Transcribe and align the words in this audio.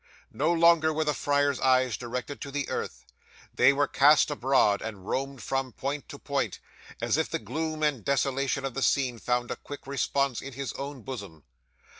'No 0.33 0.51
longer 0.51 0.91
were 0.91 1.03
the 1.03 1.13
friar's 1.13 1.59
eyes 1.59 1.95
directed 1.95 2.41
to 2.41 2.49
the 2.49 2.67
earth; 2.69 3.05
they 3.53 3.71
were 3.71 3.85
cast 3.87 4.31
abroad, 4.31 4.81
and 4.81 5.05
roamed 5.05 5.43
from 5.43 5.73
point 5.73 6.09
to 6.09 6.17
point, 6.17 6.59
as 6.99 7.17
if 7.17 7.29
the 7.29 7.37
gloom 7.37 7.83
and 7.83 8.03
desolation 8.03 8.65
of 8.65 8.73
the 8.73 8.81
scene 8.81 9.19
found 9.19 9.51
a 9.51 9.55
quick 9.55 9.85
response 9.85 10.41
in 10.41 10.53
his 10.53 10.73
own 10.73 11.03
bosom. 11.03 11.43